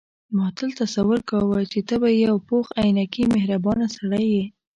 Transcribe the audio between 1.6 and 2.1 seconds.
چې ته به